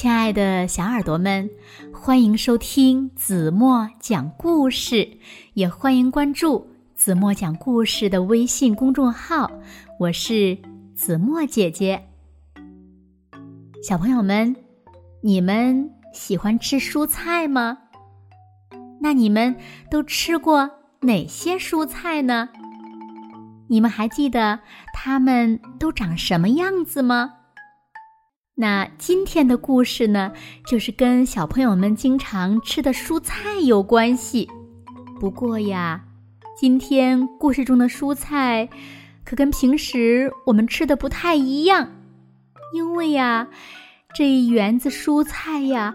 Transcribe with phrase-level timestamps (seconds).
[0.00, 1.50] 亲爱的小耳朵们，
[1.92, 5.18] 欢迎收听子墨讲故事，
[5.54, 6.64] 也欢迎关注
[6.94, 9.50] 子墨讲故事的微信公众号。
[9.98, 10.56] 我是
[10.94, 12.00] 子墨姐姐。
[13.82, 14.54] 小朋友们，
[15.20, 17.78] 你们喜欢吃蔬菜吗？
[19.00, 19.56] 那你们
[19.90, 20.70] 都吃过
[21.00, 22.50] 哪些蔬菜呢？
[23.66, 24.60] 你们还记得
[24.94, 27.37] 它们都长什么样子吗？
[28.60, 30.32] 那今天的故事呢，
[30.66, 34.48] 就是跟小朋友们经常吃的蔬菜有关系。
[35.20, 36.04] 不过呀，
[36.56, 38.68] 今天故事中的蔬菜
[39.24, 41.88] 可跟平时我们吃的不太一样，
[42.74, 43.46] 因为呀，
[44.12, 45.94] 这一园子蔬菜呀，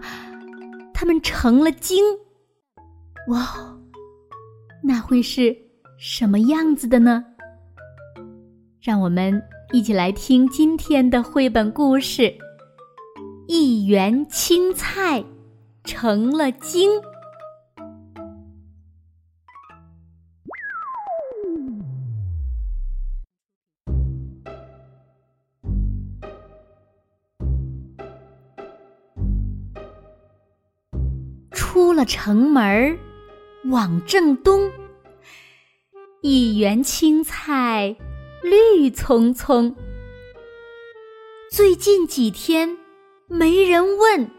[0.94, 2.02] 它们成了精。
[3.28, 3.76] 哇，
[4.82, 5.54] 那会是
[5.98, 7.22] 什么样子的呢？
[8.80, 12.34] 让我们一起来听今天的绘本故事。
[13.46, 15.22] 一园青菜
[15.84, 16.90] 成了精，
[31.52, 32.98] 出了城门
[33.66, 34.70] 往正东，
[36.22, 37.94] 一园青菜
[38.42, 39.76] 绿葱葱。
[41.50, 42.83] 最近几天。
[43.34, 44.30] 没人问，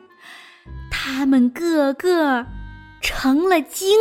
[0.90, 2.46] 他们个个
[3.02, 4.00] 成了精。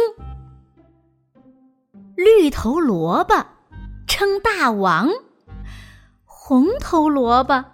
[2.14, 3.44] 绿头萝卜
[4.06, 5.10] 称大王，
[6.24, 7.64] 红头萝卜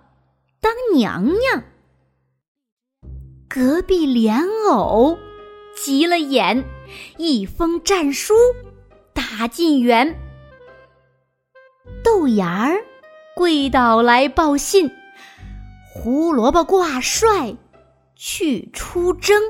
[0.63, 1.63] 当娘娘。
[3.51, 5.19] 隔壁莲藕
[5.77, 6.65] 急了眼，
[7.19, 8.33] 一封战书
[9.13, 10.19] 打进园。
[12.03, 12.83] 豆芽儿
[13.37, 14.91] 跪倒来报信。
[15.93, 17.57] 胡萝卜挂帅
[18.15, 19.43] 去出征，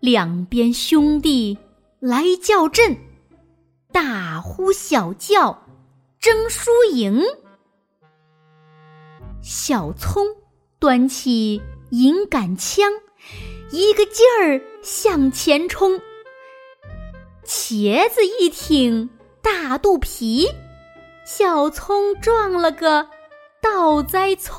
[0.00, 1.56] 两边兄弟
[2.00, 2.96] 来叫阵，
[3.92, 5.62] 大呼小叫
[6.18, 7.22] 争输赢。
[9.40, 10.26] 小葱
[10.80, 12.92] 端起银杆枪，
[13.70, 16.00] 一个劲儿向前冲。
[17.44, 19.08] 茄子一挺
[19.40, 20.48] 大肚皮，
[21.24, 23.08] 小葱撞了个。
[23.62, 24.56] 倒栽葱，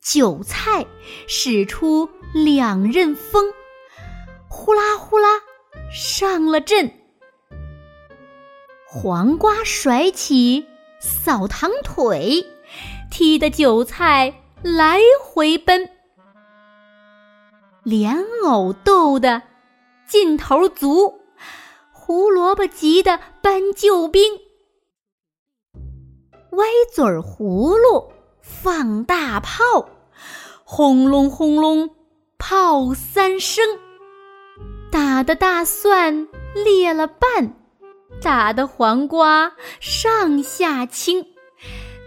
[0.00, 0.86] 韭菜
[1.28, 3.52] 使出两刃锋，
[4.48, 5.28] 呼啦呼啦
[5.92, 6.90] 上了阵。
[8.88, 10.66] 黄瓜甩起
[11.00, 12.46] 扫堂腿，
[13.10, 14.32] 踢得韭菜
[14.62, 15.90] 来回奔。
[17.82, 19.42] 莲藕斗得
[20.08, 21.20] 劲头足，
[21.92, 24.40] 胡萝卜急得搬救兵。
[26.56, 29.88] 歪嘴儿葫芦放大炮，
[30.62, 31.90] 轰隆轰隆
[32.38, 33.64] 炮三声，
[34.90, 37.54] 打的大蒜裂了半，
[38.22, 41.26] 打的黄瓜上下青，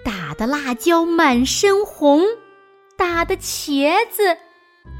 [0.05, 2.23] 打的辣椒满身红，
[2.95, 4.37] 打的茄子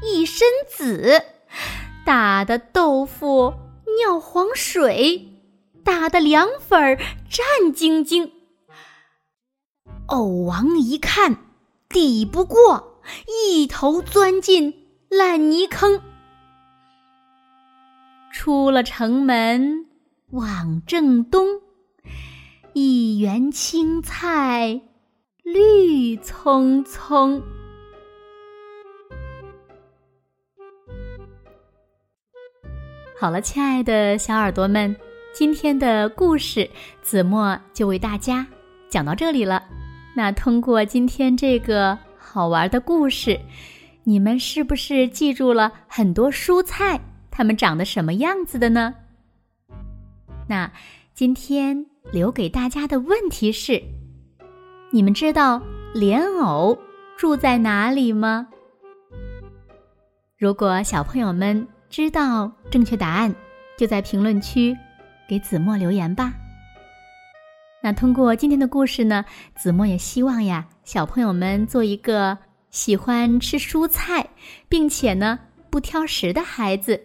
[0.02, 1.22] 一身紫，
[2.04, 3.54] 打的豆腐
[3.98, 5.28] 尿黄水，
[5.84, 6.96] 打的凉粉儿
[7.30, 8.32] 战兢兢。
[10.08, 11.36] 藕王一看，
[11.88, 16.00] 抵不过，一头钻进烂泥坑。
[18.32, 19.84] 出了城门
[20.30, 21.60] 往正东，
[22.72, 24.80] 一园青菜
[25.42, 27.42] 绿葱葱。
[33.20, 34.96] 好了，亲爱的小耳朵们，
[35.34, 36.70] 今天的故事
[37.02, 38.46] 子墨就为大家
[38.88, 39.62] 讲到这里了。
[40.18, 43.38] 那通过今天这个好玩的故事，
[44.02, 48.96] 你们是不是记住了很多蔬菜它们长得什么样子的呢？
[50.48, 50.72] 那
[51.14, 53.80] 今天留给大家的问题是：
[54.90, 55.62] 你们知道
[55.94, 56.76] 莲藕
[57.16, 58.48] 住在哪里吗？
[60.36, 63.32] 如果小朋友们知道正确答案，
[63.78, 64.76] 就在评论区
[65.28, 66.34] 给子墨留言吧。
[67.80, 72.36] 那通过今天的故事呢，子墨也希望呀，小朋友们做一个
[72.70, 74.30] 喜欢吃蔬菜，
[74.68, 75.38] 并且呢
[75.70, 77.00] 不挑食的孩子，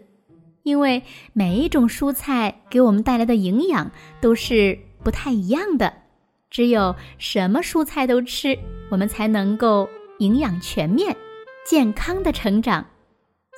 [0.64, 5.94] 因为每一种蔬菜给我们带来的营养都是不太一样的，
[6.50, 8.58] 只有什么蔬菜都吃，
[8.90, 9.88] 我们才能够
[10.18, 11.16] 营养全面、
[11.68, 12.84] 健康的成长。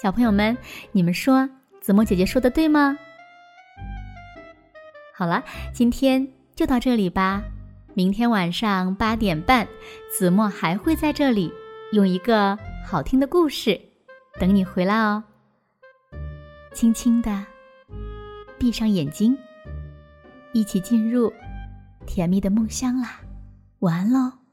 [0.01, 0.55] 小朋友们，
[0.91, 2.97] 你们说子墨姐姐说的对吗？
[5.13, 5.41] 好了，
[5.73, 6.27] 今天。
[6.55, 7.43] 就到这里吧，
[7.93, 9.67] 明天晚上八点半，
[10.09, 11.51] 子墨还会在这里
[11.91, 13.79] 用一个好听的故事
[14.39, 15.21] 等你回来哦。
[16.73, 17.45] 轻轻的
[18.57, 19.37] 闭上眼睛，
[20.53, 21.31] 一起进入
[22.05, 23.19] 甜蜜的梦乡啦！
[23.79, 24.44] 晚安喽。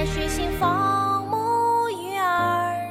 [0.00, 2.90] 在水星放牧鱼儿，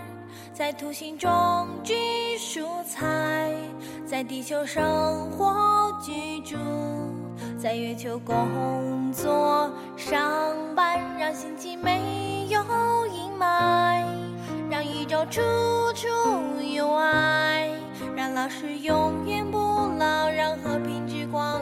[0.54, 1.96] 在土星种植
[2.38, 3.52] 蔬菜，
[4.06, 6.56] 在地球生活居住，
[7.58, 12.62] 在月球工作上班，让星际没有
[13.08, 14.06] 阴霾，
[14.70, 15.42] 让宇宙处
[15.96, 16.08] 处
[16.62, 17.72] 有爱，
[18.16, 19.58] 让老师永远不
[19.98, 21.60] 老，让和平之光。